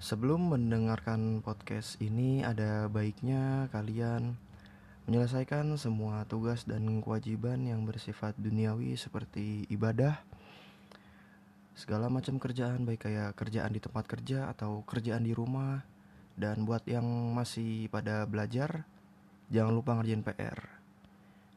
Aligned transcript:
Sebelum 0.00 0.56
mendengarkan 0.56 1.44
podcast 1.44 2.00
ini, 2.00 2.40
ada 2.40 2.88
baiknya 2.88 3.68
kalian 3.68 4.32
menyelesaikan 5.04 5.76
semua 5.76 6.24
tugas 6.24 6.64
dan 6.64 7.04
kewajiban 7.04 7.68
yang 7.68 7.84
bersifat 7.84 8.32
duniawi 8.40 8.96
seperti 8.96 9.68
ibadah, 9.68 10.16
segala 11.76 12.08
macam 12.08 12.40
kerjaan, 12.40 12.88
baik 12.88 13.12
kayak 13.12 13.36
kerjaan 13.36 13.76
di 13.76 13.80
tempat 13.84 14.08
kerja 14.08 14.48
atau 14.48 14.80
kerjaan 14.88 15.20
di 15.20 15.36
rumah. 15.36 15.84
Dan 16.32 16.64
buat 16.64 16.88
yang 16.88 17.04
masih 17.36 17.92
pada 17.92 18.24
belajar, 18.24 18.88
jangan 19.52 19.76
lupa 19.76 20.00
ngerjain 20.00 20.24
PR. 20.24 20.64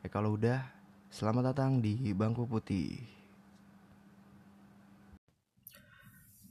Ya 0.03 0.11
kalau 0.11 0.35
udah, 0.35 0.67
selamat 1.15 1.55
datang 1.55 1.79
di 1.79 2.11
Bangku 2.11 2.43
Putih. 2.43 3.22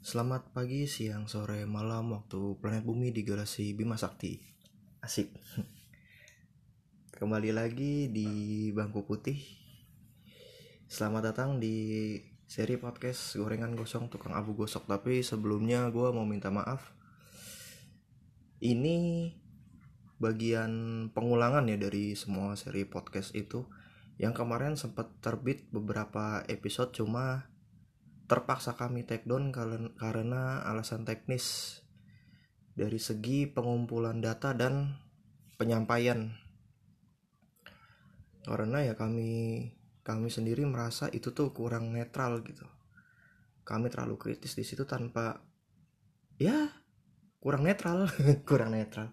Selamat 0.02 0.50
pagi, 0.50 0.90
siang, 0.90 1.30
sore, 1.30 1.62
malam 1.62 2.10
waktu 2.10 2.58
planet 2.58 2.82
bumi 2.82 3.14
di 3.14 3.22
galaksi 3.22 3.70
Bima 3.70 3.94
Sakti. 3.94 4.34
Asik. 4.98 5.30
Kembali 7.22 7.54
lagi 7.54 8.10
di 8.10 8.26
Bangku 8.74 9.06
Putih. 9.06 9.38
Selamat 10.90 11.30
datang 11.30 11.62
di 11.62 12.18
seri 12.50 12.82
podcast 12.82 13.38
Gorengan 13.38 13.78
Gosong 13.78 14.10
Tukang 14.10 14.34
Abu 14.34 14.58
Gosok. 14.58 14.90
Tapi 14.90 15.22
sebelumnya 15.22 15.86
gue 15.94 16.10
mau 16.10 16.26
minta 16.26 16.50
maaf. 16.50 16.82
Ini 18.58 19.30
bagian 20.18 21.06
pengulangan 21.14 21.70
ya 21.70 21.78
dari 21.78 22.18
semua 22.18 22.58
seri 22.58 22.90
podcast 22.90 23.38
itu. 23.38 23.70
Yang 24.18 24.34
kemarin 24.34 24.74
sempat 24.74 25.14
terbit 25.22 25.70
beberapa 25.70 26.42
episode 26.50 26.90
cuma 26.90 27.51
terpaksa 28.32 28.80
kami 28.80 29.04
take 29.04 29.28
down 29.28 29.52
karena 29.92 30.64
alasan 30.64 31.04
teknis 31.04 31.76
dari 32.72 32.96
segi 32.96 33.44
pengumpulan 33.44 34.24
data 34.24 34.56
dan 34.56 34.96
penyampaian. 35.60 36.32
Karena 38.40 38.88
ya 38.88 38.96
kami 38.96 39.68
kami 40.00 40.32
sendiri 40.32 40.64
merasa 40.64 41.12
itu 41.12 41.36
tuh 41.36 41.52
kurang 41.52 41.92
netral 41.92 42.40
gitu. 42.40 42.64
Kami 43.68 43.92
terlalu 43.92 44.16
kritis 44.16 44.56
di 44.56 44.64
situ 44.64 44.88
tanpa 44.88 45.36
ya 46.40 46.72
kurang 47.36 47.68
netral 47.68 48.08
kurang 48.48 48.72
netral. 48.72 49.12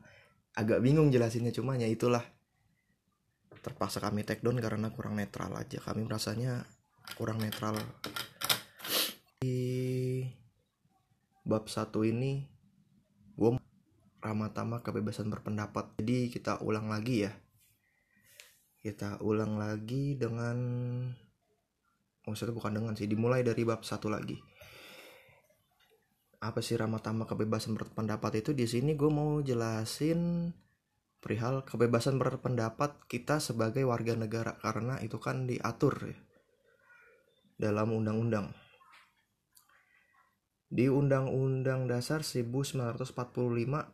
Agak 0.56 0.80
bingung 0.80 1.12
jelasinnya 1.12 1.52
cuma 1.52 1.76
ya 1.76 1.92
itulah. 1.92 2.24
Terpaksa 3.60 4.00
kami 4.00 4.24
take 4.24 4.40
down 4.40 4.64
karena 4.64 4.96
kurang 4.96 5.20
netral 5.20 5.52
aja. 5.60 5.84
Kami 5.84 6.08
merasanya 6.08 6.64
kurang 7.20 7.44
netral 7.44 7.76
bab 11.50 11.66
satu 11.66 12.06
ini 12.06 12.46
gue 13.34 13.58
ramatama 14.22 14.86
kebebasan 14.86 15.34
berpendapat. 15.34 15.98
Jadi 15.98 16.30
kita 16.30 16.62
ulang 16.62 16.94
lagi 16.94 17.26
ya. 17.26 17.34
Kita 18.80 19.20
ulang 19.26 19.58
lagi 19.58 20.14
dengan 20.16 20.58
maksudnya 22.24 22.54
bukan 22.54 22.78
dengan 22.78 22.94
sih 22.94 23.10
dimulai 23.10 23.42
dari 23.42 23.66
bab 23.66 23.82
satu 23.82 24.08
lagi. 24.14 24.38
Apa 26.40 26.64
sih 26.64 26.78
ramatama 26.78 27.28
kebebasan 27.28 27.76
berpendapat 27.76 28.46
itu? 28.46 28.56
Di 28.56 28.64
sini 28.64 28.96
gue 28.96 29.12
mau 29.12 29.42
jelasin 29.44 30.54
perihal 31.20 31.68
kebebasan 31.68 32.16
berpendapat 32.16 32.96
kita 33.12 33.44
sebagai 33.44 33.84
warga 33.84 34.16
negara. 34.16 34.56
Karena 34.62 35.02
itu 35.04 35.20
kan 35.20 35.50
diatur 35.50 35.98
ya 36.06 36.18
dalam 37.60 37.92
undang-undang 37.92 38.56
di 40.70 40.86
Undang-Undang 40.86 41.90
Dasar 41.90 42.22
1945 42.22 43.18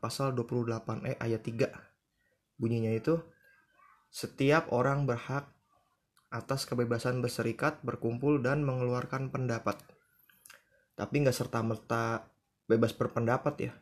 pasal 0.04 0.36
28E 0.36 1.16
ayat 1.23 1.42
3. 1.42 1.72
Bunyinya 2.59 2.92
itu 2.92 3.16
setiap 4.12 4.72
orang 4.76 5.08
berhak 5.08 5.47
atas 6.36 6.68
kebebasan 6.68 7.24
berserikat, 7.24 7.80
berkumpul 7.80 8.44
dan 8.44 8.68
mengeluarkan 8.68 9.31
pendapat. 9.31 9.80
Tapi 11.00 11.24
nggak 11.24 11.36
serta-merta 11.36 12.28
bebas 12.68 12.92
berpendapat 12.92 13.72
ya. 13.72 13.74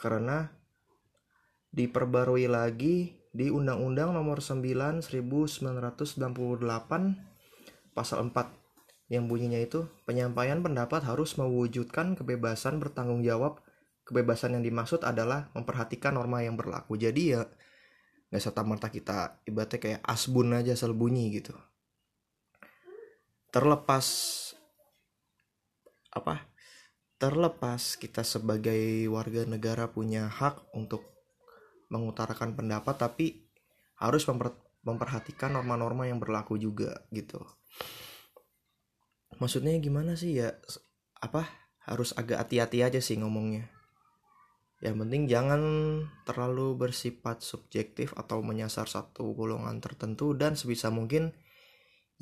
Karena 0.00 0.48
diperbarui 1.72 2.48
lagi 2.48 3.20
di 3.32 3.48
Undang-Undang 3.48 4.12
Nomor 4.12 4.40
9 4.40 5.04
1998 5.04 6.20
pasal 7.92 8.28
4 8.28 8.61
yang 9.12 9.28
bunyinya 9.28 9.60
itu 9.60 9.84
penyampaian 10.08 10.64
pendapat 10.64 11.04
harus 11.04 11.36
mewujudkan 11.36 12.16
kebebasan 12.16 12.80
bertanggung 12.80 13.20
jawab. 13.20 13.60
Kebebasan 14.08 14.56
yang 14.56 14.64
dimaksud 14.64 15.04
adalah 15.04 15.52
memperhatikan 15.52 16.16
norma 16.16 16.40
yang 16.40 16.56
berlaku. 16.56 16.96
Jadi 16.96 17.36
ya 17.36 17.44
nggak 18.32 18.40
serta 18.40 18.64
merta 18.64 18.88
kita 18.88 19.44
ibaratnya 19.44 19.78
kayak 19.78 20.00
asbun 20.08 20.56
aja 20.56 20.72
asal 20.72 20.96
bunyi 20.96 21.28
gitu. 21.28 21.52
Terlepas 23.52 24.08
apa? 26.16 26.48
Terlepas 27.20 28.00
kita 28.00 28.24
sebagai 28.24 29.06
warga 29.12 29.44
negara 29.44 29.92
punya 29.92 30.26
hak 30.26 30.72
untuk 30.72 31.04
mengutarakan 31.92 32.56
pendapat 32.56 32.96
tapi 32.96 33.44
harus 34.00 34.24
memper, 34.24 34.56
memperhatikan 34.82 35.52
norma-norma 35.52 36.08
yang 36.08 36.16
berlaku 36.16 36.56
juga 36.56 37.04
gitu 37.12 37.44
maksudnya 39.42 39.74
gimana 39.82 40.14
sih 40.14 40.38
ya 40.38 40.54
apa 41.18 41.50
harus 41.82 42.14
agak 42.14 42.46
hati-hati 42.46 42.86
aja 42.86 43.02
sih 43.02 43.18
ngomongnya 43.18 43.66
yang 44.82 44.98
penting 44.98 45.26
jangan 45.30 45.62
terlalu 46.26 46.74
bersifat 46.78 47.42
subjektif 47.42 48.14
atau 48.18 48.42
menyasar 48.42 48.86
satu 48.86 49.34
golongan 49.34 49.82
tertentu 49.82 50.34
dan 50.34 50.54
sebisa 50.54 50.90
mungkin 50.90 51.34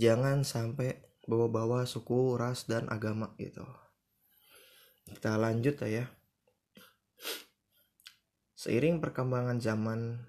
jangan 0.01 0.45
sampai 0.45 1.01
bawa-bawa 1.25 1.89
suku, 1.89 2.37
ras, 2.37 2.69
dan 2.69 2.85
agama 2.93 3.33
gitu. 3.41 3.65
Kita 5.09 5.41
lanjut 5.41 5.81
ya. 5.89 6.05
Seiring 8.59 9.01
perkembangan 9.01 9.57
zaman 9.57 10.21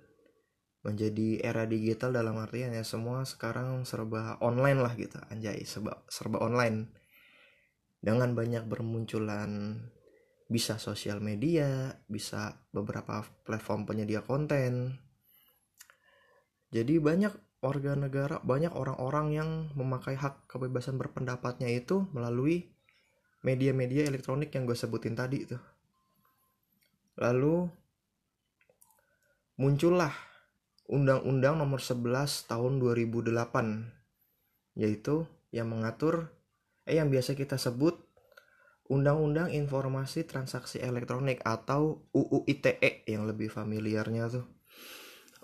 menjadi 0.82 1.46
era 1.46 1.70
digital 1.70 2.10
dalam 2.10 2.42
artian 2.42 2.74
ya 2.74 2.82
semua 2.82 3.22
sekarang 3.22 3.86
serba 3.86 4.42
online 4.42 4.82
lah 4.82 4.94
gitu 4.98 5.22
anjay 5.30 5.62
serba 5.62 6.02
serba 6.10 6.42
online. 6.42 6.90
Dengan 8.02 8.34
banyak 8.34 8.66
bermunculan 8.66 9.78
bisa 10.50 10.82
sosial 10.82 11.22
media 11.22 11.94
bisa 12.10 12.66
beberapa 12.74 13.22
platform 13.46 13.86
penyedia 13.86 14.26
konten. 14.26 14.98
Jadi 16.74 16.98
banyak 16.98 17.62
warga 17.62 17.94
negara 17.94 18.42
banyak 18.42 18.74
orang-orang 18.74 19.28
yang 19.38 19.50
memakai 19.78 20.18
hak 20.18 20.50
kebebasan 20.50 20.98
berpendapatnya 20.98 21.70
itu 21.70 22.10
melalui 22.10 22.74
media-media 23.46 24.10
elektronik 24.10 24.50
yang 24.54 24.66
gue 24.66 24.74
sebutin 24.74 25.14
tadi 25.14 25.46
tuh. 25.46 25.62
Lalu 27.22 27.70
muncullah 29.62 30.31
Undang-Undang 30.90 31.62
Nomor 31.62 31.84
11 31.84 32.50
Tahun 32.50 32.74
2008 32.82 34.02
yaitu 34.80 35.28
yang 35.52 35.68
mengatur 35.68 36.32
eh 36.88 36.96
yang 36.98 37.12
biasa 37.12 37.36
kita 37.36 37.60
sebut 37.60 38.00
Undang-Undang 38.92 39.56
Informasi 39.56 40.28
Transaksi 40.28 40.84
Elektronik 40.84 41.40
atau 41.48 42.04
UU 42.12 42.44
ITE 42.44 43.08
yang 43.08 43.24
lebih 43.24 43.48
familiarnya 43.48 44.28
tuh. 44.28 44.46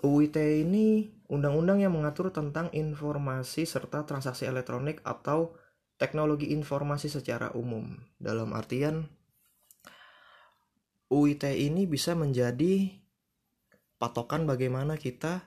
UU 0.04 0.28
ITE 0.28 0.68
ini 0.68 1.08
undang-undang 1.32 1.80
yang 1.80 1.96
mengatur 1.96 2.28
tentang 2.28 2.68
informasi 2.76 3.64
serta 3.64 4.04
transaksi 4.04 4.44
elektronik 4.44 5.00
atau 5.00 5.56
teknologi 5.96 6.52
informasi 6.52 7.08
secara 7.08 7.50
umum. 7.56 7.98
Dalam 8.20 8.52
artian 8.52 9.08
UU 11.08 11.34
ITE 11.34 11.56
ini 11.56 11.88
bisa 11.88 12.12
menjadi 12.12 13.00
patokan 13.98 14.46
bagaimana 14.46 14.94
kita 14.94 15.46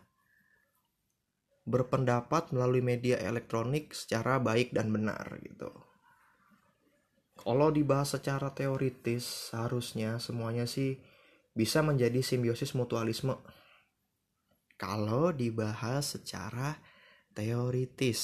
berpendapat 1.64 2.52
melalui 2.52 2.84
media 2.84 3.16
elektronik 3.22 3.96
secara 3.96 4.38
baik 4.44 4.76
dan 4.76 4.92
benar 4.92 5.40
gitu. 5.40 5.72
Kalau 7.42 7.74
dibahas 7.74 8.14
secara 8.20 8.54
teoritis, 8.54 9.50
seharusnya 9.50 10.22
semuanya 10.22 10.70
sih 10.70 11.02
bisa 11.58 11.82
menjadi 11.82 12.22
simbiosis 12.22 12.78
mutualisme. 12.78 13.34
Kalau 14.78 15.34
dibahas 15.34 16.18
secara 16.18 16.78
teoritis 17.34 18.22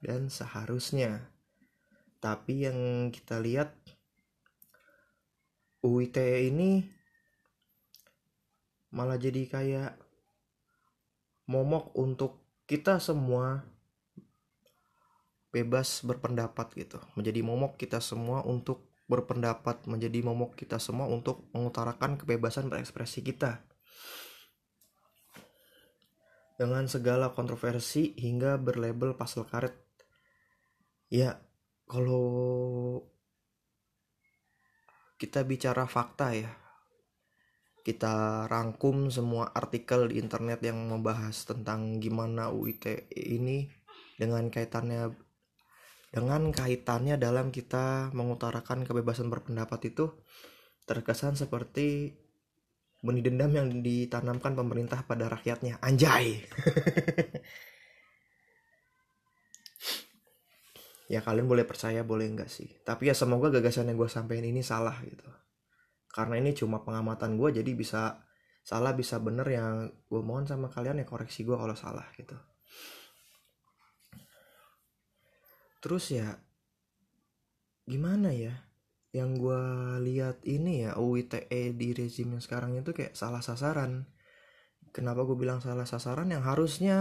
dan 0.00 0.30
seharusnya. 0.32 1.32
Tapi 2.22 2.70
yang 2.70 3.10
kita 3.10 3.42
lihat 3.42 3.74
UITE 5.82 6.46
ini 6.46 7.01
malah 8.92 9.16
jadi 9.16 9.48
kayak 9.48 9.96
momok 11.48 11.96
untuk 11.96 12.44
kita 12.68 13.00
semua 13.00 13.64
bebas 15.52 16.04
berpendapat 16.04 16.72
gitu. 16.76 17.00
Menjadi 17.16 17.40
momok 17.44 17.76
kita 17.80 17.98
semua 18.00 18.44
untuk 18.44 18.92
berpendapat 19.10 19.84
menjadi 19.84 20.24
momok 20.24 20.56
kita 20.56 20.80
semua 20.80 21.04
untuk 21.04 21.52
mengutarakan 21.52 22.16
kebebasan 22.16 22.72
berekspresi 22.72 23.20
kita. 23.20 23.60
Dengan 26.56 26.86
segala 26.86 27.34
kontroversi 27.34 28.16
hingga 28.16 28.56
berlabel 28.56 29.12
pasal 29.18 29.44
karet. 29.44 29.74
Ya 31.12 31.44
kalau 31.84 33.04
kita 35.20 35.44
bicara 35.44 35.84
fakta 35.84 36.32
ya 36.32 36.61
kita 37.82 38.46
rangkum 38.46 39.10
semua 39.10 39.50
artikel 39.50 40.06
di 40.06 40.22
internet 40.22 40.62
yang 40.62 40.78
membahas 40.86 41.34
tentang 41.42 41.98
gimana 41.98 42.54
UIT 42.54 43.10
ini 43.10 43.66
dengan 44.14 44.46
kaitannya 44.46 45.10
dengan 46.14 46.54
kaitannya 46.54 47.18
dalam 47.18 47.50
kita 47.50 48.14
mengutarakan 48.14 48.86
kebebasan 48.86 49.26
berpendapat 49.32 49.90
itu 49.90 50.14
terkesan 50.86 51.34
seperti 51.34 52.14
benih 53.02 53.26
dendam 53.26 53.50
yang 53.50 53.68
ditanamkan 53.82 54.54
pemerintah 54.54 55.02
pada 55.02 55.26
rakyatnya. 55.26 55.82
Anjay. 55.82 56.26
Ya 61.10 61.20
kalian 61.20 61.44
boleh 61.44 61.68
percaya 61.68 62.00
boleh 62.00 62.24
enggak 62.24 62.48
sih? 62.48 62.72
Tapi 62.88 63.12
ya 63.12 63.12
semoga 63.12 63.52
gagasan 63.52 63.84
yang 63.84 64.00
gue 64.00 64.08
sampaikan 64.08 64.48
ini 64.48 64.64
salah 64.64 64.96
gitu 65.04 65.28
karena 66.12 66.36
ini 66.36 66.52
cuma 66.52 66.84
pengamatan 66.84 67.40
gue 67.40 67.64
jadi 67.64 67.72
bisa 67.72 68.20
salah 68.62 68.92
bisa 68.94 69.18
bener 69.18 69.48
yang 69.48 69.90
gue 70.06 70.22
mohon 70.22 70.46
sama 70.46 70.68
kalian 70.68 71.02
ya 71.02 71.06
koreksi 71.08 71.42
gue 71.42 71.56
kalau 71.56 71.74
salah 71.74 72.04
gitu. 72.14 72.36
Terus 75.82 76.04
ya 76.14 76.38
gimana 77.88 78.30
ya 78.30 78.54
yang 79.10 79.34
gue 79.40 79.62
lihat 80.04 80.44
ini 80.46 80.86
ya 80.86 81.00
UITE 81.00 81.48
di 81.74 81.90
rezim 81.96 82.30
yang 82.32 82.44
sekarang 82.44 82.76
itu 82.76 82.92
kayak 82.94 83.16
salah 83.18 83.40
sasaran. 83.40 84.06
Kenapa 84.92 85.24
gue 85.24 85.34
bilang 85.34 85.58
salah 85.64 85.88
sasaran? 85.88 86.28
Yang 86.28 86.44
harusnya 86.44 86.96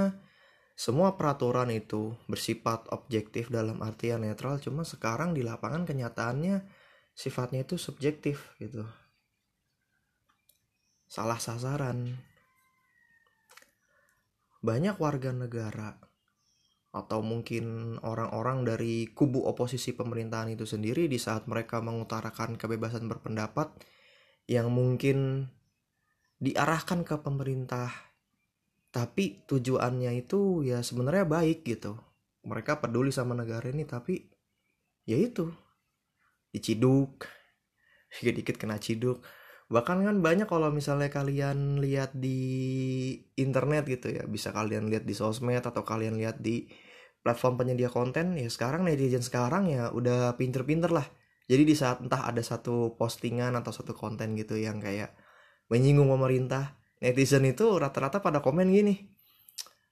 semua 0.74 1.20
peraturan 1.20 1.70
itu 1.70 2.16
bersifat 2.26 2.90
objektif 2.96 3.52
dalam 3.52 3.84
artian 3.84 4.24
netral 4.24 4.58
cuma 4.58 4.88
sekarang 4.88 5.36
di 5.36 5.44
lapangan 5.46 5.86
kenyataannya 5.86 6.64
sifatnya 7.12 7.68
itu 7.68 7.76
subjektif 7.76 8.56
gitu 8.58 8.88
salah 11.12 11.44
sasaran. 11.44 12.16
Banyak 14.64 14.96
warga 14.96 15.36
negara 15.36 16.00
atau 16.96 17.20
mungkin 17.20 17.96
orang-orang 18.00 18.64
dari 18.64 19.12
kubu 19.12 19.44
oposisi 19.44 19.92
pemerintahan 19.92 20.56
itu 20.56 20.64
sendiri 20.64 21.12
di 21.12 21.20
saat 21.20 21.52
mereka 21.52 21.84
mengutarakan 21.84 22.56
kebebasan 22.56 23.12
berpendapat 23.12 23.76
yang 24.48 24.72
mungkin 24.72 25.52
diarahkan 26.40 27.04
ke 27.04 27.20
pemerintah 27.20 27.92
tapi 28.92 29.44
tujuannya 29.48 30.16
itu 30.16 30.64
ya 30.64 30.80
sebenarnya 30.80 31.28
baik 31.28 31.68
gitu. 31.68 32.00
Mereka 32.48 32.80
peduli 32.80 33.12
sama 33.12 33.36
negara 33.36 33.68
ini 33.68 33.84
tapi 33.84 34.32
ya 35.04 35.20
itu 35.20 35.52
diciduk 36.56 37.28
dikit-dikit 38.16 38.56
kena 38.56 38.80
ciduk 38.80 39.20
bahkan 39.72 40.04
kan 40.04 40.20
banyak 40.20 40.46
kalau 40.52 40.68
misalnya 40.70 41.08
kalian 41.08 41.80
lihat 41.80 42.12
di 42.12 42.40
internet 43.40 43.88
gitu 43.88 44.12
ya 44.12 44.28
bisa 44.28 44.52
kalian 44.52 44.92
lihat 44.92 45.08
di 45.08 45.16
sosmed 45.16 45.64
atau 45.64 45.82
kalian 45.88 46.20
lihat 46.20 46.44
di 46.44 46.68
platform 47.24 47.64
penyedia 47.64 47.88
konten 47.88 48.36
ya 48.36 48.52
sekarang 48.52 48.84
netizen 48.84 49.24
sekarang 49.24 49.72
ya 49.72 49.90
udah 49.96 50.36
pinter-pinter 50.36 50.92
lah. 50.92 51.08
Jadi 51.48 51.64
di 51.68 51.76
saat 51.76 52.00
entah 52.00 52.28
ada 52.28 52.40
satu 52.40 52.96
postingan 52.96 53.56
atau 53.60 53.72
satu 53.76 53.92
konten 53.92 54.36
gitu 54.40 54.56
yang 54.56 54.80
kayak 54.80 55.16
menyinggung 55.72 56.08
pemerintah 56.12 56.80
netizen 57.02 57.44
itu 57.50 57.66
rata-rata 57.82 58.22
pada 58.22 58.40
komen 58.40 58.70
gini 58.70 58.96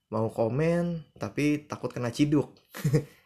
mau 0.10 0.30
komen 0.30 1.14
tapi 1.18 1.70
takut 1.70 1.94
kena 1.94 2.10
ciduk 2.10 2.54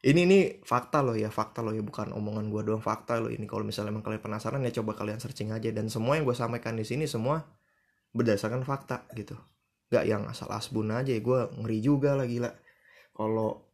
ini 0.00 0.24
ini 0.24 0.38
fakta 0.64 1.04
loh 1.04 1.12
ya 1.12 1.28
fakta 1.28 1.60
loh 1.60 1.76
ya. 1.76 1.84
Bukan 1.84 2.16
omongan 2.16 2.48
gue 2.48 2.62
doang 2.64 2.80
fakta 2.80 3.20
loh 3.20 3.28
ini. 3.28 3.44
Kalau 3.44 3.64
misalnya 3.68 3.92
emang 3.92 4.04
kalian 4.04 4.24
penasaran 4.24 4.64
ya 4.64 4.72
coba 4.80 4.96
kalian 4.96 5.20
searching 5.20 5.52
aja. 5.52 5.68
Dan 5.68 5.92
semua 5.92 6.16
yang 6.16 6.24
gue 6.24 6.36
sampaikan 6.36 6.72
di 6.76 6.88
sini 6.88 7.04
semua 7.04 7.44
berdasarkan 8.16 8.64
fakta 8.64 9.04
gitu. 9.12 9.36
Nggak 9.92 10.04
yang 10.08 10.22
asal 10.24 10.48
asbun 10.48 10.88
aja 10.88 11.12
ya. 11.12 11.20
Gue 11.20 11.52
ngeri 11.52 11.78
juga 11.84 12.16
lah 12.16 12.24
gila. 12.24 12.48
Kalau 13.12 13.70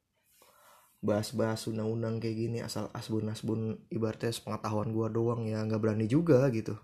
bahas-bahas 0.99 1.63
undang-undang 1.71 2.19
kayak 2.19 2.35
gini 2.35 2.59
asal 2.59 2.91
asbun 2.91 3.31
asbun 3.31 3.79
ibaratnya 3.95 4.35
pengetahuan 4.43 4.91
gue 4.91 5.07
doang 5.15 5.47
ya 5.47 5.63
nggak 5.63 5.79
berani 5.79 6.11
juga 6.11 6.43
gitu. 6.51 6.75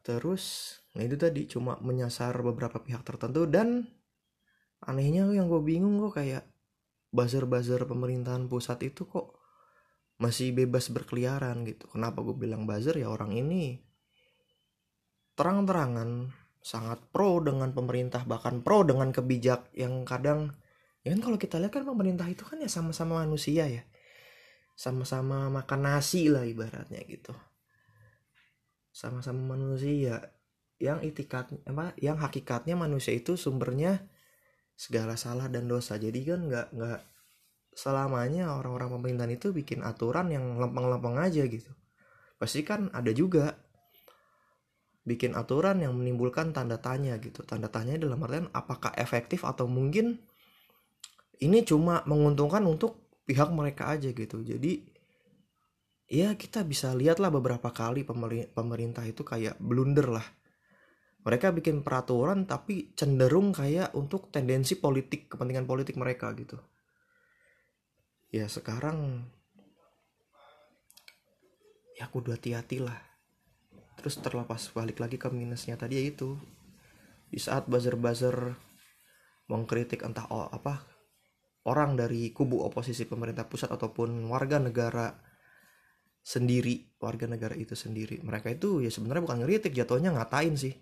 Terus 0.00 0.76
nah 0.96 1.04
itu 1.04 1.20
tadi 1.20 1.44
cuma 1.50 1.76
menyasar 1.84 2.38
beberapa 2.40 2.80
pihak 2.80 3.02
tertentu 3.04 3.44
dan 3.50 3.84
anehnya 4.84 5.24
yang 5.32 5.48
gue 5.48 5.62
bingung 5.64 5.96
kok 6.08 6.20
kayak 6.20 6.44
buzzer-buzzer 7.14 7.86
pemerintahan 7.88 8.50
pusat 8.50 8.82
itu 8.84 9.08
kok 9.08 9.38
masih 10.18 10.54
bebas 10.54 10.90
berkeliaran 10.92 11.64
gitu. 11.66 11.90
Kenapa 11.90 12.22
gue 12.22 12.36
bilang 12.36 12.68
buzzer? 12.68 12.94
Ya 12.98 13.10
orang 13.10 13.34
ini 13.34 13.82
terang-terangan 15.34 16.30
sangat 16.64 17.02
pro 17.12 17.42
dengan 17.42 17.74
pemerintah 17.74 18.24
bahkan 18.24 18.64
pro 18.64 18.86
dengan 18.86 19.12
kebijak 19.12 19.74
yang 19.76 20.08
kadang 20.08 20.56
ya 21.04 21.12
kan 21.12 21.20
kalau 21.20 21.36
kita 21.36 21.60
lihat 21.60 21.74
kan 21.76 21.84
pemerintah 21.84 22.24
itu 22.30 22.46
kan 22.46 22.56
ya 22.62 22.70
sama-sama 22.70 23.22
manusia 23.24 23.66
ya. 23.66 23.82
Sama-sama 24.74 25.46
makan 25.54 25.80
nasi 25.86 26.26
lah 26.26 26.42
ibaratnya 26.42 26.98
gitu. 27.06 27.30
Sama-sama 28.90 29.54
manusia. 29.54 30.34
Yang 30.82 31.14
itikat 31.14 31.54
apa 31.70 31.94
yang 32.02 32.18
hakikatnya 32.18 32.74
manusia 32.74 33.14
itu 33.14 33.38
sumbernya 33.38 34.02
segala 34.74 35.14
salah 35.14 35.46
dan 35.50 35.70
dosa. 35.70 35.96
Jadi 35.96 36.20
kan 36.26 36.46
nggak 36.46 36.66
nggak 36.74 37.00
selamanya 37.74 38.54
orang-orang 38.54 38.94
pemerintahan 38.98 39.34
itu 39.34 39.50
bikin 39.50 39.82
aturan 39.82 40.30
yang 40.30 40.58
lempeng-lempeng 40.58 41.18
aja 41.18 41.42
gitu. 41.46 41.70
Pasti 42.38 42.62
kan 42.62 42.90
ada 42.94 43.10
juga 43.10 43.54
bikin 45.04 45.36
aturan 45.36 45.82
yang 45.82 45.92
menimbulkan 45.94 46.54
tanda 46.54 46.78
tanya 46.78 47.18
gitu. 47.18 47.42
Tanda 47.42 47.68
tanya 47.68 47.98
dalam 47.98 48.22
artian 48.22 48.48
apakah 48.54 48.94
efektif 48.94 49.42
atau 49.42 49.66
mungkin 49.66 50.22
ini 51.42 51.66
cuma 51.66 52.06
menguntungkan 52.06 52.62
untuk 52.64 53.10
pihak 53.26 53.50
mereka 53.50 53.90
aja 53.90 54.14
gitu. 54.14 54.40
Jadi 54.40 54.86
ya 56.08 56.36
kita 56.38 56.62
bisa 56.62 56.94
lihatlah 56.94 57.32
beberapa 57.32 57.74
kali 57.74 58.06
pemerintah 58.54 59.04
itu 59.08 59.26
kayak 59.26 59.58
blunder 59.58 60.14
lah 60.14 60.26
mereka 61.24 61.50
bikin 61.56 61.80
peraturan 61.80 62.44
tapi 62.44 62.92
cenderung 62.92 63.56
kayak 63.56 63.96
untuk 63.96 64.28
tendensi 64.28 64.76
politik 64.76 65.32
kepentingan 65.32 65.64
politik 65.64 65.96
mereka 65.96 66.28
gitu. 66.36 66.60
Ya 68.28 68.44
sekarang 68.44 69.24
ya 71.96 72.12
kudu 72.12 72.36
hati-hati 72.36 72.84
lah. 72.84 73.00
Terus 73.96 74.20
terlepas 74.20 74.68
balik 74.76 75.00
lagi 75.00 75.16
ke 75.16 75.32
minusnya 75.32 75.80
tadi 75.80 75.96
yaitu 75.96 76.36
di 77.32 77.40
saat 77.40 77.64
buzzer-buzzer 77.72 78.52
mengkritik 79.48 80.04
entah 80.04 80.28
apa 80.28 80.84
orang 81.64 81.96
dari 81.96 82.32
kubu 82.36 82.60
oposisi 82.64 83.08
pemerintah 83.08 83.48
pusat 83.48 83.72
ataupun 83.72 84.28
warga 84.28 84.60
negara 84.60 85.12
sendiri 86.24 86.96
warga 87.00 87.28
negara 87.28 87.52
itu 87.56 87.76
sendiri 87.76 88.20
mereka 88.24 88.48
itu 88.48 88.80
ya 88.80 88.88
sebenarnya 88.88 89.24
bukan 89.28 89.38
ngeritik 89.44 89.72
jatuhnya 89.76 90.16
ngatain 90.16 90.56
sih 90.56 90.72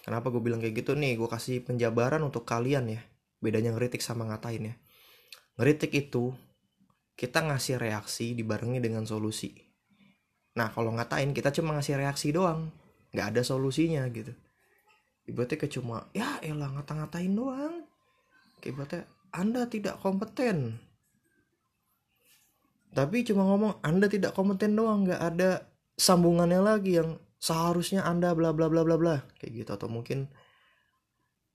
Kenapa 0.00 0.32
gue 0.32 0.40
bilang 0.40 0.62
kayak 0.62 0.80
gitu 0.80 0.92
nih? 0.96 1.18
Gue 1.18 1.28
kasih 1.28 1.60
penjabaran 1.62 2.22
untuk 2.24 2.48
kalian 2.48 2.88
ya. 2.88 3.00
Bedanya 3.42 3.76
ngeritik 3.76 4.00
sama 4.00 4.24
ngatain 4.28 4.72
ya. 4.72 4.74
Ngeritik 5.60 5.92
itu 5.92 6.32
kita 7.20 7.44
ngasih 7.44 7.76
reaksi 7.76 8.32
dibarengi 8.32 8.80
dengan 8.80 9.04
solusi. 9.04 9.52
Nah 10.56 10.72
kalau 10.72 10.96
ngatain 10.96 11.36
kita 11.36 11.52
cuma 11.52 11.76
ngasih 11.76 12.00
reaksi 12.00 12.32
doang. 12.32 12.72
Gak 13.12 13.36
ada 13.36 13.42
solusinya 13.44 14.06
gitu. 14.08 14.32
Ibaratnya 15.28 15.56
kayak 15.60 15.74
cuma 15.76 16.08
ya 16.16 16.40
elah 16.40 16.70
ngata-ngatain 16.74 17.32
doang. 17.36 17.84
Kayak 18.64 18.72
ibaratnya 18.72 19.02
Anda 19.30 19.62
tidak 19.68 20.00
kompeten. 20.00 20.80
Tapi 22.90 23.22
cuma 23.22 23.46
ngomong 23.46 23.84
Anda 23.84 24.08
tidak 24.10 24.32
kompeten 24.32 24.74
doang. 24.74 25.06
Gak 25.06 25.20
ada 25.20 25.70
sambungannya 26.00 26.64
lagi 26.64 26.98
yang 26.98 27.20
seharusnya 27.40 28.04
anda 28.04 28.36
bla 28.36 28.52
bla 28.52 28.68
bla 28.68 28.84
bla 28.84 28.96
bla 29.00 29.16
kayak 29.40 29.64
gitu. 29.64 29.70
Atau 29.72 29.88
mungkin 29.88 30.28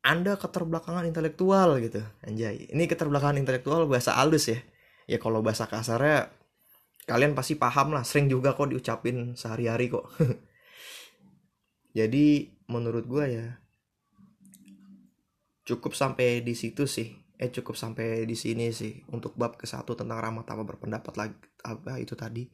anda 0.05 0.37
keterbelakangan 0.37 1.05
intelektual 1.05 1.77
gitu. 1.81 2.01
Anjay. 2.25 2.69
Ini 2.73 2.83
keterbelakangan 2.89 3.37
intelektual 3.41 3.85
bahasa 3.85 4.17
halus 4.17 4.49
ya. 4.49 4.59
Ya 5.05 5.21
kalau 5.21 5.45
bahasa 5.45 5.69
kasarnya 5.69 6.33
kalian 7.05 7.37
pasti 7.37 7.57
paham 7.57 7.93
lah. 7.93 8.01
Sering 8.01 8.29
juga 8.29 8.57
kok 8.57 8.73
diucapin 8.73 9.37
sehari-hari 9.37 9.93
kok. 9.93 10.09
Jadi 11.97 12.53
menurut 12.69 13.05
gue 13.05 13.25
ya 13.29 13.47
cukup 15.65 15.97
sampai 15.97 16.41
di 16.41 16.53
situ 16.57 16.85
sih. 16.85 17.13
Eh 17.41 17.49
cukup 17.49 17.73
sampai 17.73 18.29
di 18.29 18.37
sini 18.37 18.69
sih. 18.73 19.01
Untuk 19.09 19.33
bab 19.33 19.57
ke 19.57 19.65
satu 19.65 19.97
tentang 19.97 20.21
ramah 20.21 20.45
tamah 20.45 20.65
berpendapat 20.65 21.13
lagi 21.17 21.37
apa 21.65 21.97
itu 21.97 22.13
tadi 22.13 22.45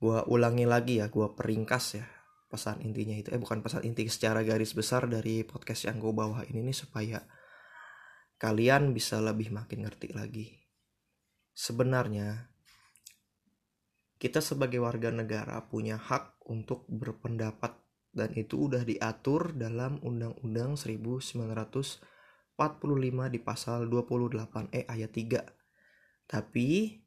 gua 0.00 0.24
ulangi 0.26 0.64
lagi 0.64 0.98
ya 0.98 1.12
gua 1.12 1.36
peringkas 1.36 2.00
ya 2.00 2.06
pesan 2.50 2.82
intinya 2.82 3.14
itu 3.14 3.30
eh 3.30 3.38
bukan 3.38 3.62
pesan 3.62 3.86
inti 3.86 4.10
secara 4.10 4.42
garis 4.42 4.74
besar 4.74 5.06
dari 5.06 5.46
podcast 5.46 5.86
yang 5.86 6.02
gue 6.02 6.10
bawa 6.10 6.42
ini 6.50 6.66
nih 6.66 6.74
supaya 6.74 7.22
kalian 8.42 8.90
bisa 8.90 9.22
lebih 9.22 9.54
makin 9.54 9.86
ngerti 9.86 10.10
lagi 10.10 10.58
sebenarnya 11.54 12.50
kita 14.20 14.42
sebagai 14.42 14.82
warga 14.82 15.14
negara 15.14 15.62
punya 15.64 15.94
hak 15.94 16.42
untuk 16.50 16.84
berpendapat 16.90 17.72
dan 18.10 18.34
itu 18.34 18.66
udah 18.66 18.82
diatur 18.82 19.54
dalam 19.54 19.96
Undang-Undang 20.02 20.76
1945 20.76 22.04
di 23.32 23.40
pasal 23.40 23.86
28E 23.86 24.84
ayat 24.90 25.10
3. 25.14 25.40
Tapi 26.26 27.00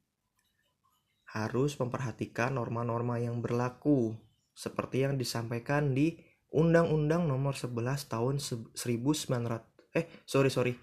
harus 1.33 1.73
memperhatikan 1.81 2.53
norma-norma 2.53 3.17
yang 3.17 3.41
berlaku 3.41 4.13
seperti 4.53 5.01
yang 5.01 5.17
disampaikan 5.17 5.97
di 5.97 6.21
Undang-Undang 6.53 7.25
Nomor 7.25 7.57
11 7.57 8.05
Tahun 8.05 8.37
1900 8.37 8.77
eh 9.97 10.05
sorry 10.29 10.53
sorry. 10.53 10.77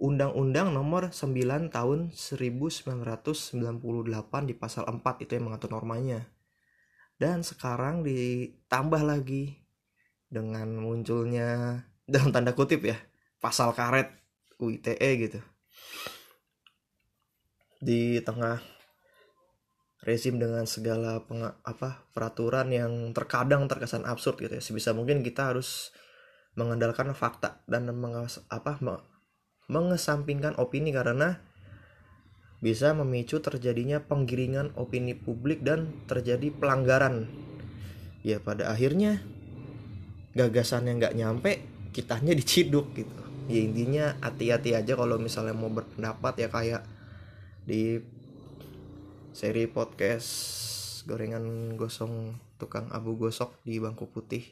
Undang-Undang 0.00 0.72
Nomor 0.72 1.12
9 1.12 1.68
Tahun 1.68 2.16
1998 2.16 4.48
di 4.48 4.54
pasal 4.56 4.88
4 4.88 5.04
itu 5.20 5.36
yang 5.36 5.52
mengatur 5.52 5.76
normanya. 5.76 6.32
Dan 7.20 7.44
sekarang 7.44 8.00
ditambah 8.02 9.04
lagi 9.04 9.60
dengan 10.32 10.80
munculnya 10.80 11.84
dalam 12.08 12.32
tanda 12.32 12.56
kutip 12.56 12.88
ya 12.88 12.96
pasal 13.38 13.76
karet 13.76 14.08
UITE 14.56 14.96
gitu. 15.20 15.44
Di 17.84 18.24
tengah 18.24 18.73
rezim 20.04 20.36
dengan 20.36 20.68
segala 20.68 21.24
peng, 21.24 21.40
apa 21.64 22.04
peraturan 22.12 22.68
yang 22.68 23.16
terkadang 23.16 23.64
terkesan 23.64 24.04
absurd 24.04 24.36
gitu 24.36 24.52
ya 24.52 24.60
sebisa 24.60 24.92
mungkin 24.92 25.24
kita 25.24 25.48
harus 25.48 25.96
mengandalkan 26.54 27.10
fakta 27.16 27.64
dan 27.66 27.88
mengas, 27.90 28.44
apa 28.52 28.78
mengesampingkan 29.66 30.54
opini 30.60 30.92
karena 30.92 31.40
bisa 32.60 32.96
memicu 32.96 33.40
terjadinya 33.44 34.00
penggiringan 34.04 34.72
opini 34.78 35.12
publik 35.12 35.60
dan 35.60 36.04
terjadi 36.08 36.48
pelanggaran. 36.54 37.28
Ya 38.24 38.40
pada 38.40 38.72
akhirnya 38.72 39.20
gagasan 40.32 40.88
yang 40.88 40.96
nggak 40.96 41.16
nyampe 41.16 41.60
kitanya 41.92 42.32
diciduk 42.32 42.96
gitu. 42.96 43.12
Ya 43.52 43.60
intinya 43.60 44.16
hati-hati 44.24 44.72
aja 44.72 44.96
kalau 44.96 45.20
misalnya 45.20 45.52
mau 45.52 45.68
berpendapat 45.68 46.34
ya 46.40 46.48
kayak 46.48 46.82
di 47.68 48.00
seri 49.34 49.66
podcast 49.66 50.30
gorengan 51.10 51.74
gosong 51.74 52.38
tukang 52.54 52.86
abu 52.94 53.18
gosok 53.18 53.58
di 53.66 53.82
bangku 53.82 54.06
putih 54.06 54.46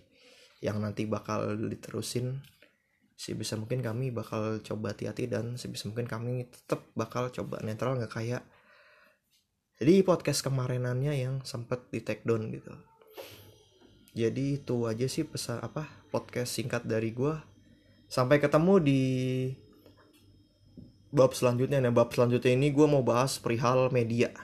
yang 0.59 0.83
nanti 0.83 1.07
bakal 1.07 1.55
diterusin. 1.55 2.43
Sebisa 3.15 3.55
mungkin 3.55 3.79
kami 3.87 4.11
bakal 4.11 4.59
coba 4.67 4.91
hati-hati 4.91 5.31
dan 5.31 5.55
sebisa 5.55 5.87
mungkin 5.87 6.11
kami 6.11 6.51
tetap 6.51 6.91
bakal 6.99 7.31
coba 7.31 7.63
netral 7.63 7.95
nggak 7.95 8.11
kayak 8.11 8.43
jadi 9.79 10.03
podcast 10.03 10.43
kemarinannya 10.43 11.15
yang 11.15 11.35
sempat 11.47 11.87
di 11.95 12.03
take 12.03 12.27
down 12.27 12.51
gitu. 12.51 12.75
Jadi 14.19 14.59
itu 14.59 14.91
aja 14.91 15.07
sih 15.07 15.23
pesan 15.23 15.63
apa 15.63 15.87
podcast 16.11 16.59
singkat 16.59 16.83
dari 16.83 17.15
gue 17.15 17.39
sampai 18.11 18.43
ketemu 18.43 18.83
di 18.83 19.03
bab 21.15 21.31
selanjutnya. 21.39 21.79
Nah 21.79 21.95
bab 21.95 22.11
selanjutnya 22.11 22.51
ini 22.51 22.75
gue 22.75 22.87
mau 22.91 23.07
bahas 23.07 23.39
perihal 23.39 23.87
media 23.95 24.35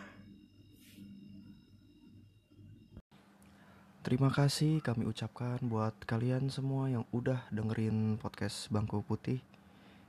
Terima 4.08 4.32
kasih 4.32 4.80
kami 4.80 5.04
ucapkan 5.04 5.60
buat 5.60 5.92
kalian 6.08 6.48
semua 6.48 6.88
yang 6.88 7.04
udah 7.12 7.44
dengerin 7.52 8.16
podcast 8.16 8.72
Bangku 8.72 9.04
Putih 9.04 9.44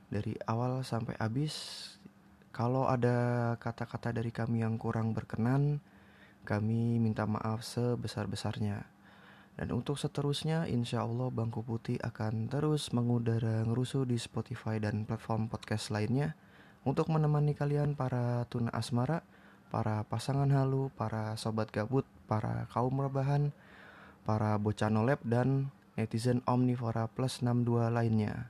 dari 0.08 0.40
awal 0.48 0.80
sampai 0.88 1.20
habis. 1.20 1.52
Kalau 2.48 2.88
ada 2.88 3.52
kata-kata 3.60 4.16
dari 4.16 4.32
kami 4.32 4.64
yang 4.64 4.80
kurang 4.80 5.12
berkenan, 5.12 5.84
kami 6.48 6.96
minta 6.96 7.28
maaf 7.28 7.60
sebesar-besarnya. 7.60 8.88
Dan 9.60 9.68
untuk 9.76 10.00
seterusnya, 10.00 10.64
insya 10.64 11.04
Allah 11.04 11.28
Bangku 11.28 11.60
Putih 11.60 12.00
akan 12.00 12.48
terus 12.48 12.96
mengudara 12.96 13.68
ngerusuh 13.68 14.08
di 14.08 14.16
Spotify 14.16 14.80
dan 14.80 15.04
platform 15.04 15.52
podcast 15.52 15.92
lainnya 15.92 16.32
untuk 16.88 17.12
menemani 17.12 17.52
kalian 17.52 17.92
para 17.92 18.48
tuna 18.48 18.72
asmara, 18.72 19.20
para 19.68 20.08
pasangan 20.08 20.48
halu, 20.48 20.88
para 20.96 21.36
sobat 21.36 21.68
gabut, 21.68 22.08
para 22.24 22.64
kaum 22.72 22.96
rebahan, 22.96 23.52
para 24.24 24.56
bocah 24.60 24.92
nolep 24.92 25.20
dan 25.26 25.72
netizen 25.98 26.40
Omnivora 26.48 27.10
Plus 27.10 27.44
62 27.44 27.92
lainnya. 27.92 28.48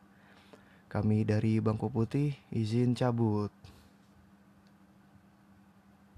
Kami 0.91 1.23
dari 1.23 1.63
Bangku 1.63 1.91
Putih 1.91 2.35
izin 2.51 2.99
cabut. 2.99 3.55